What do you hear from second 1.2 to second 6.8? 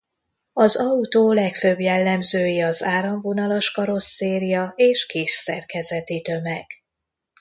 legfőbb jellemzői az áramvonalas karosszéria és kis szerkezeti tömeg.